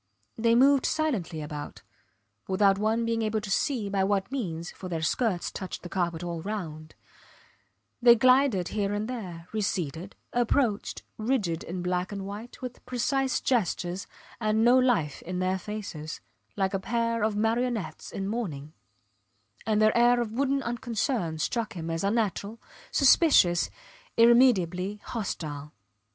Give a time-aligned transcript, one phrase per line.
[0.35, 1.83] They moved silently about,
[2.47, 6.23] without one being able to see by what means, for their skirts touched the carpet
[6.23, 6.95] all round;
[8.01, 14.07] they glided here and there, receded, approached, rigid in black and white, with precise gestures,
[14.39, 16.19] and no life in their faces,
[16.57, 18.73] like a pair of marionettes in mourning;
[19.67, 22.59] and their air of wooden unconcern struck him as unnatural,
[22.91, 23.69] suspicious,
[24.17, 25.73] irremediably hostile.